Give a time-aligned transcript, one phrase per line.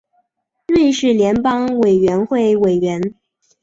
[0.67, 3.13] 瑞士联邦委员会委员。